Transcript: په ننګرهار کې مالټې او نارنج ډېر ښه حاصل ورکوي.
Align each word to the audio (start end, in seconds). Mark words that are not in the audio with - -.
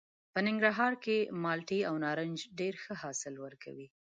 په 0.33 0.39
ننګرهار 0.47 0.93
کې 1.03 1.17
مالټې 1.43 1.79
او 1.89 1.95
نارنج 2.03 2.39
ډېر 2.59 2.73
ښه 2.83 2.93
حاصل 3.01 3.33
ورکوي. 3.45 3.87